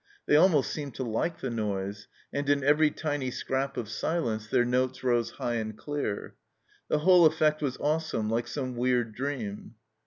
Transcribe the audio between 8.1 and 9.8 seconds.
like some weird dream.